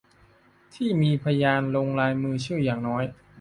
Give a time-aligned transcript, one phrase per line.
[0.75, 3.03] ที่มีพยานลงลายมือชื่ออย่างน้อย